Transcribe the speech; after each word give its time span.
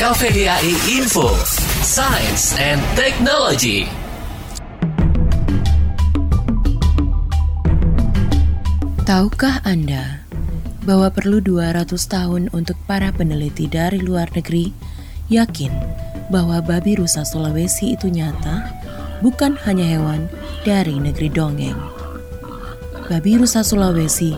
KVDAI 0.00 0.96
Info, 0.96 1.28
Science 1.84 2.56
and 2.56 2.80
Technology. 2.96 3.84
Tahukah 9.04 9.60
Anda 9.60 10.24
bahwa 10.88 11.12
perlu 11.12 11.44
200 11.44 11.92
tahun 12.08 12.48
untuk 12.56 12.80
para 12.88 13.12
peneliti 13.12 13.68
dari 13.68 14.00
luar 14.00 14.32
negeri 14.32 14.72
yakin 15.28 15.68
bahwa 16.32 16.64
babi 16.64 16.96
rusa 16.96 17.20
Sulawesi 17.28 17.92
itu 17.92 18.08
nyata, 18.08 18.72
bukan 19.20 19.60
hanya 19.68 19.84
hewan 19.84 20.32
dari 20.64 20.96
negeri 20.96 21.28
dongeng. 21.28 21.76
Babi 23.04 23.36
rusa 23.36 23.60
Sulawesi 23.60 24.32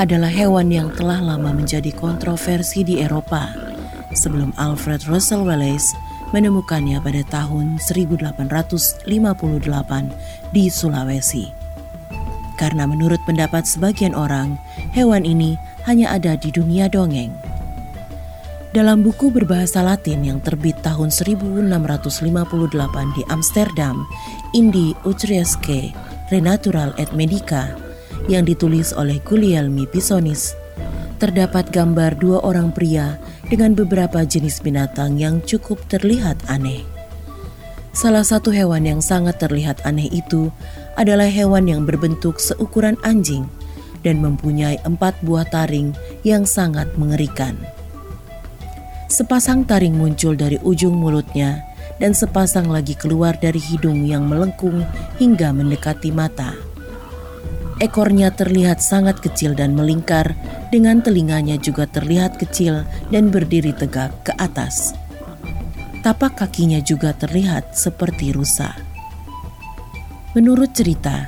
adalah 0.00 0.32
hewan 0.32 0.72
yang 0.72 0.88
telah 0.96 1.20
lama 1.20 1.52
menjadi 1.52 1.92
kontroversi 1.92 2.80
di 2.80 3.04
Eropa 3.04 3.71
sebelum 4.14 4.52
Alfred 4.60 5.04
Russel 5.08 5.44
Wallace 5.44 5.92
menemukannya 6.32 7.00
pada 7.04 7.22
tahun 7.28 7.76
1858 7.76 9.04
di 10.52 10.64
Sulawesi. 10.72 11.52
Karena 12.56 12.88
menurut 12.88 13.20
pendapat 13.26 13.68
sebagian 13.68 14.16
orang, 14.16 14.56
hewan 14.94 15.26
ini 15.26 15.58
hanya 15.84 16.14
ada 16.14 16.38
di 16.38 16.48
dunia 16.54 16.88
dongeng. 16.88 17.32
Dalam 18.72 19.04
buku 19.04 19.28
berbahasa 19.28 19.84
Latin 19.84 20.24
yang 20.24 20.40
terbit 20.40 20.80
tahun 20.80 21.12
1658 21.12 21.68
di 23.12 23.22
Amsterdam, 23.28 24.08
Indi 24.56 24.96
Utrechtske 25.04 25.92
Renatural 26.32 26.96
et 26.96 27.12
Medica, 27.12 27.76
yang 28.32 28.48
ditulis 28.48 28.96
oleh 28.96 29.20
Guglielmi 29.20 29.84
Pisonis, 29.92 30.56
terdapat 31.20 31.68
gambar 31.68 32.16
dua 32.16 32.40
orang 32.40 32.72
pria 32.72 33.20
dengan 33.52 33.76
beberapa 33.76 34.24
jenis 34.24 34.64
binatang 34.64 35.20
yang 35.20 35.44
cukup 35.44 35.76
terlihat 35.92 36.40
aneh. 36.48 36.88
Salah 37.92 38.24
satu 38.24 38.48
hewan 38.48 38.88
yang 38.88 39.04
sangat 39.04 39.36
terlihat 39.36 39.84
aneh 39.84 40.08
itu 40.08 40.48
adalah 40.96 41.28
hewan 41.28 41.68
yang 41.68 41.84
berbentuk 41.84 42.40
seukuran 42.40 42.96
anjing 43.04 43.44
dan 44.00 44.24
mempunyai 44.24 44.80
empat 44.88 45.20
buah 45.20 45.44
taring 45.44 45.92
yang 46.24 46.48
sangat 46.48 46.88
mengerikan. 46.96 47.52
Sepasang 49.12 49.68
taring 49.68 49.92
muncul 49.92 50.32
dari 50.32 50.56
ujung 50.64 50.96
mulutnya 50.96 51.60
dan 52.00 52.16
sepasang 52.16 52.72
lagi 52.72 52.96
keluar 52.96 53.36
dari 53.36 53.60
hidung 53.60 54.08
yang 54.08 54.24
melengkung 54.24 54.80
hingga 55.20 55.52
mendekati 55.52 56.08
mata. 56.08 56.71
Ekornya 57.82 58.30
terlihat 58.30 58.78
sangat 58.78 59.18
kecil 59.18 59.58
dan 59.58 59.74
melingkar, 59.74 60.38
dengan 60.70 61.02
telinganya 61.02 61.58
juga 61.58 61.90
terlihat 61.90 62.38
kecil 62.38 62.86
dan 63.10 63.34
berdiri 63.34 63.74
tegak 63.74 64.14
ke 64.22 64.30
atas. 64.38 64.94
Tapak 66.06 66.38
kakinya 66.38 66.78
juga 66.78 67.10
terlihat 67.10 67.74
seperti 67.74 68.30
rusa. 68.30 68.70
Menurut 70.38 70.70
cerita, 70.78 71.26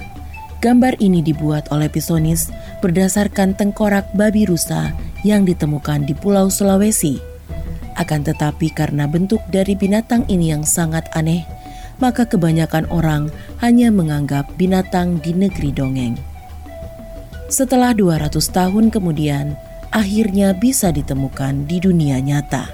gambar 0.63 1.03
ini 1.03 1.27
dibuat 1.27 1.75
oleh 1.75 1.91
Pisonis 1.91 2.55
berdasarkan 2.79 3.59
tengkorak 3.59 4.15
babi 4.15 4.47
rusa 4.47 4.95
yang 5.27 5.43
ditemukan 5.43 6.07
di 6.07 6.15
Pulau 6.15 6.47
Sulawesi 6.49 7.35
akan 7.95 8.27
tetapi 8.27 8.75
karena 8.75 9.07
bentuk 9.07 9.41
dari 9.51 9.79
binatang 9.79 10.27
ini 10.27 10.51
yang 10.51 10.67
sangat 10.67 11.07
aneh, 11.15 11.47
maka 12.03 12.27
kebanyakan 12.27 12.91
orang 12.91 13.31
hanya 13.63 13.89
menganggap 13.95 14.51
binatang 14.59 15.23
di 15.23 15.31
negeri 15.31 15.71
dongeng. 15.71 16.34
Setelah 17.55 17.95
200 17.95 18.35
tahun 18.51 18.91
kemudian, 18.91 19.55
akhirnya 19.95 20.59
bisa 20.59 20.91
ditemukan 20.91 21.71
di 21.71 21.79
dunia 21.79 22.19
nyata. 22.19 22.67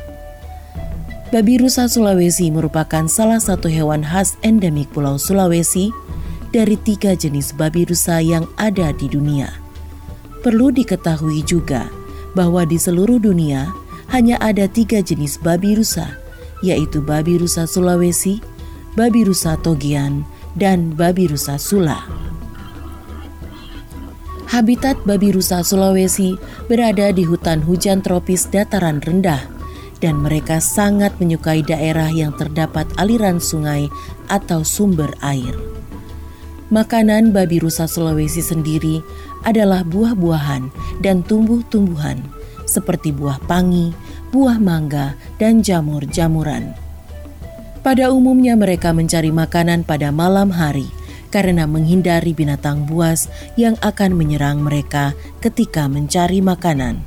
Babi 1.28 1.60
rusa 1.60 1.84
Sulawesi 1.84 2.48
merupakan 2.48 3.04
salah 3.04 3.44
satu 3.44 3.68
hewan 3.68 4.00
khas 4.00 4.40
endemik 4.40 4.88
Pulau 4.88 5.20
Sulawesi 5.20 5.92
dari 6.48 6.80
tiga 6.80 7.12
jenis 7.12 7.52
babi 7.52 7.84
rusa 7.84 8.24
yang 8.24 8.48
ada 8.56 8.88
di 8.96 9.04
dunia. 9.12 9.52
Perlu 10.40 10.72
diketahui 10.72 11.44
juga 11.44 11.84
bahwa 12.32 12.64
di 12.64 12.80
seluruh 12.80 13.20
dunia 13.20 13.68
hanya 14.08 14.40
ada 14.40 14.64
tiga 14.64 15.04
jenis 15.04 15.36
babi 15.44 15.76
rusa, 15.76 16.08
yaitu 16.64 17.04
babi 17.04 17.36
rusa 17.36 17.68
Sulawesi, 17.68 18.40
babi 18.96 19.28
rusa 19.28 19.60
Togian, 19.60 20.24
dan 20.56 20.96
babi 20.96 21.28
rusa 21.28 21.60
Sula. 21.60 22.29
Habitat 24.50 24.98
babi 25.06 25.30
rusa 25.30 25.62
Sulawesi 25.62 26.34
berada 26.66 27.14
di 27.14 27.22
hutan 27.22 27.62
hujan 27.62 28.02
tropis 28.02 28.50
dataran 28.50 28.98
rendah, 28.98 29.46
dan 30.02 30.18
mereka 30.18 30.58
sangat 30.58 31.14
menyukai 31.22 31.62
daerah 31.62 32.10
yang 32.10 32.34
terdapat 32.34 32.82
aliran 32.98 33.38
sungai 33.38 33.86
atau 34.26 34.66
sumber 34.66 35.14
air. 35.22 35.54
Makanan 36.74 37.30
babi 37.30 37.62
rusa 37.62 37.86
Sulawesi 37.86 38.42
sendiri 38.42 39.06
adalah 39.46 39.86
buah-buahan 39.86 40.74
dan 40.98 41.22
tumbuh-tumbuhan 41.22 42.18
seperti 42.66 43.14
buah 43.14 43.38
pangi, 43.46 43.94
buah 44.34 44.58
mangga, 44.58 45.14
dan 45.38 45.62
jamur-jamuran. 45.62 46.74
Pada 47.86 48.10
umumnya 48.10 48.58
mereka 48.58 48.90
mencari 48.90 49.30
makanan 49.30 49.86
pada 49.86 50.10
malam 50.10 50.50
hari 50.50 50.90
karena 51.30 51.64
menghindari 51.64 52.34
binatang 52.34 52.84
buas 52.84 53.30
yang 53.54 53.78
akan 53.80 54.18
menyerang 54.18 54.60
mereka 54.60 55.14
ketika 55.38 55.86
mencari 55.86 56.42
makanan. 56.42 57.00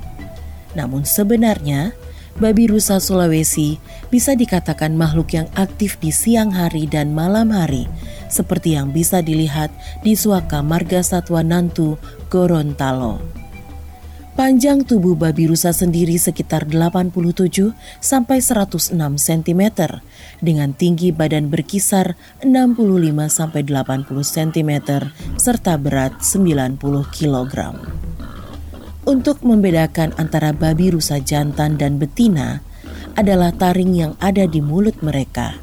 Namun 0.74 1.06
sebenarnya, 1.06 1.94
babi 2.40 2.66
rusa 2.66 2.98
Sulawesi 2.98 3.78
bisa 4.10 4.34
dikatakan 4.34 4.96
makhluk 4.98 5.36
yang 5.36 5.46
aktif 5.54 6.00
di 6.02 6.10
siang 6.10 6.50
hari 6.50 6.90
dan 6.90 7.14
malam 7.14 7.54
hari, 7.54 7.86
seperti 8.26 8.74
yang 8.74 8.90
bisa 8.90 9.22
dilihat 9.22 9.70
di 10.02 10.18
Suaka 10.18 10.64
Marga 10.64 11.04
Satwa 11.04 11.46
Nantu, 11.46 11.94
Gorontalo. 12.32 13.43
Panjang 14.34 14.82
tubuh 14.82 15.14
babi 15.14 15.46
rusa 15.46 15.70
sendiri 15.70 16.18
sekitar 16.18 16.66
87 16.66 17.70
sampai 18.02 18.42
106 18.42 18.90
cm 18.98 19.62
dengan 20.42 20.74
tinggi 20.74 21.14
badan 21.14 21.54
berkisar 21.54 22.18
65 22.42 22.74
sampai 23.30 23.62
80 23.62 24.10
cm 24.10 24.70
serta 25.38 25.78
berat 25.78 26.18
90 26.18 26.82
kg. 27.14 27.54
Untuk 29.06 29.38
membedakan 29.46 30.18
antara 30.18 30.50
babi 30.50 30.90
rusa 30.90 31.22
jantan 31.22 31.78
dan 31.78 32.02
betina 32.02 32.58
adalah 33.14 33.54
taring 33.54 33.94
yang 33.94 34.18
ada 34.18 34.50
di 34.50 34.58
mulut 34.58 34.98
mereka. 34.98 35.62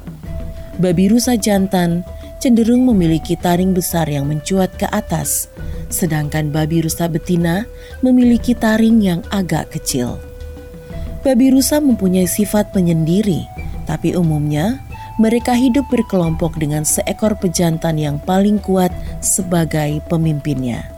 Babi 0.79 1.11
rusa 1.11 1.35
jantan 1.35 2.07
cenderung 2.39 2.87
memiliki 2.87 3.35
taring 3.35 3.75
besar 3.75 4.07
yang 4.07 4.31
mencuat 4.31 4.79
ke 4.79 4.87
atas 4.87 5.51
sedangkan 5.91 6.49
babi 6.49 6.81
rusa 6.81 7.05
betina 7.11 7.67
memiliki 8.01 8.55
taring 8.55 9.03
yang 9.03 9.21
agak 9.29 9.69
kecil. 9.69 10.17
Babi 11.21 11.53
rusa 11.53 11.77
mempunyai 11.77 12.25
sifat 12.25 12.73
penyendiri, 12.73 13.45
tapi 13.85 14.17
umumnya 14.17 14.81
mereka 15.21 15.53
hidup 15.53 15.85
berkelompok 15.93 16.57
dengan 16.57 16.81
seekor 16.81 17.37
pejantan 17.37 18.01
yang 18.01 18.17
paling 18.17 18.57
kuat 18.57 18.89
sebagai 19.21 20.01
pemimpinnya. 20.09 20.89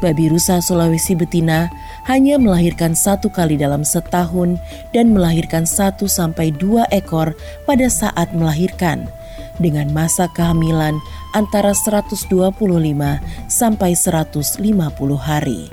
Babi 0.00 0.32
rusa 0.32 0.60
Sulawesi 0.64 1.12
betina 1.16 1.68
hanya 2.08 2.38
melahirkan 2.38 2.96
satu 2.96 3.28
kali 3.28 3.58
dalam 3.58 3.82
setahun 3.82 4.56
dan 4.94 5.12
melahirkan 5.12 5.66
satu 5.66 6.06
sampai 6.06 6.54
dua 6.54 6.86
ekor 6.94 7.34
pada 7.64 7.88
saat 7.90 8.30
melahirkan, 8.32 9.08
dengan 9.58 9.88
masa 9.92 10.28
kehamilan 10.32 10.96
antara 11.36 11.76
125 11.76 12.32
sampai 13.52 13.92
150 13.92 14.64
hari. 15.20 15.68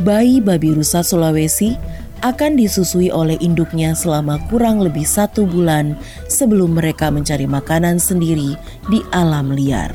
Bayi 0.00 0.40
babi 0.40 0.72
rusa 0.72 1.04
Sulawesi 1.04 1.76
akan 2.24 2.56
disusui 2.56 3.12
oleh 3.12 3.36
induknya 3.44 3.92
selama 3.92 4.40
kurang 4.48 4.80
lebih 4.80 5.04
satu 5.04 5.44
bulan 5.44 6.00
sebelum 6.32 6.80
mereka 6.80 7.12
mencari 7.12 7.44
makanan 7.44 8.00
sendiri 8.00 8.56
di 8.88 9.04
alam 9.12 9.52
liar. 9.52 9.92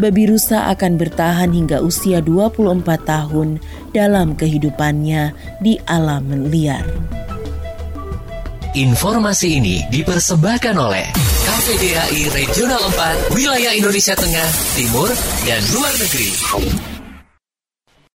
Babi 0.00 0.28
rusa 0.28 0.72
akan 0.72 0.96
bertahan 0.96 1.52
hingga 1.52 1.84
usia 1.84 2.24
24 2.24 2.84
tahun 3.04 3.60
dalam 3.92 4.32
kehidupannya 4.36 5.36
di 5.60 5.76
alam 5.88 6.48
liar. 6.48 6.84
Informasi 8.76 9.56
ini 9.56 9.80
dipersembahkan 9.88 10.76
oleh 10.76 11.08
KPDAI 11.16 12.28
Regional 12.28 12.84
4 12.92 13.32
Wilayah 13.32 13.72
Indonesia 13.72 14.12
Tengah, 14.12 14.48
Timur, 14.76 15.08
dan 15.48 15.64
Luar 15.72 15.96
Negeri. 15.96 16.95